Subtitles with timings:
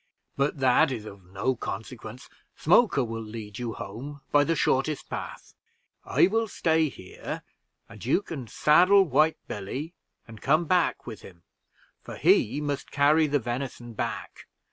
[0.35, 5.53] but that is of no consequence Smoker will lead you home by the shortest path.
[6.03, 7.43] I will stay here,
[7.87, 9.93] and you can saddle White Billy
[10.27, 11.43] and come back with him,
[12.01, 14.47] for he must carry the venison back.